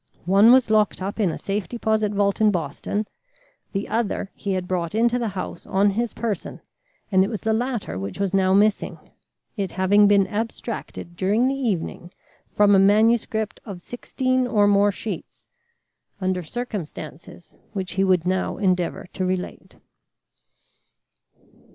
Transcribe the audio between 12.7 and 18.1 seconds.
a manuscript of sixteen or more sheets, under circumstances which he